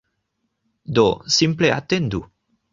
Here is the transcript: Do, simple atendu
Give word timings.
Do, 0.95 1.05
simple 1.37 1.69
atendu 1.79 2.21